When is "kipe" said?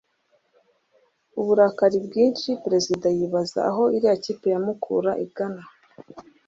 4.23-4.45